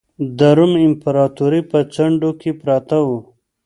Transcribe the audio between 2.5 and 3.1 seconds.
پراته